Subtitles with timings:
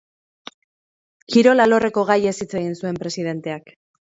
[1.35, 3.71] Kirol alorreko gaiez hitz egin zuen presidenteak.